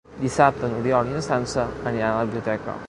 Dissabte 0.21 0.69
n'Oriol 0.71 1.11
i 1.11 1.15
na 1.17 1.23
Sança 1.27 1.69
aniran 1.93 2.09
a 2.11 2.19
la 2.21 2.29
biblioteca. 2.31 2.79